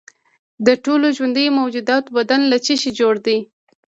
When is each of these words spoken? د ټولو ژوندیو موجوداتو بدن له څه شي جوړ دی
د 0.65 0.67
ټولو 0.83 1.07
ژوندیو 1.17 1.55
موجوداتو 1.59 2.13
بدن 2.17 2.41
له 2.51 2.57
څه 2.65 2.73
شي 2.81 2.91
جوړ 2.99 3.13
دی 3.25 3.37